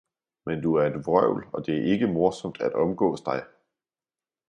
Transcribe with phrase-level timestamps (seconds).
[0.45, 3.45] men du er et vrøvl, og det er ikke morsomt at omgås dig!